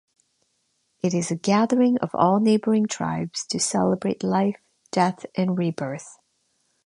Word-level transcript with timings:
It 1.03 1.13
is 1.13 1.29
a 1.29 1.35
gathering 1.35 1.99
of 1.99 2.09
all 2.15 2.39
neighbouring 2.39 2.87
tribes 2.87 3.45
to 3.45 3.59
celebrate 3.59 4.23
life, 4.23 4.57
death, 4.89 5.27
and 5.37 5.55
rebirth. 5.55 6.17